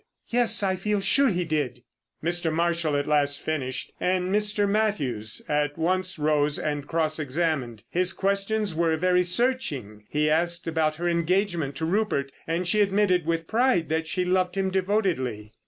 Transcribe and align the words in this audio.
"Yes, 0.29 0.63
I 0.63 0.77
feel 0.77 0.99
sure 0.99 1.29
he 1.29 1.45
did." 1.45 1.83
Mr. 2.23 2.51
Marshall 2.51 2.95
at 2.95 3.05
last 3.05 3.39
finished, 3.39 3.91
and 3.99 4.33
Mr. 4.33 4.67
Mathews 4.67 5.43
at 5.47 5.77
once 5.77 6.17
rose 6.17 6.57
and 6.57 6.87
cross 6.87 7.19
examined. 7.19 7.83
His 7.87 8.11
questions 8.11 8.73
were 8.73 8.97
very 8.97 9.21
searching; 9.21 10.05
he 10.09 10.27
asked 10.27 10.65
about 10.65 10.95
her 10.95 11.07
engagement 11.07 11.75
to 11.75 11.85
Rupert, 11.85 12.31
and 12.47 12.67
she 12.67 12.81
admitted 12.81 13.27
with 13.27 13.45
pride 13.47 13.89
that 13.89 14.07
she 14.07 14.25
loved 14.25 14.57
him 14.57 14.71
devotedly. 14.71 15.53